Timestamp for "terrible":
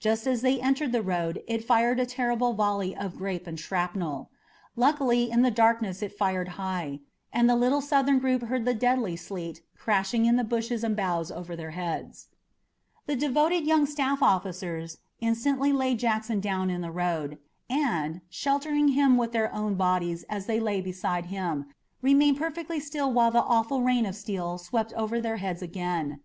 2.04-2.52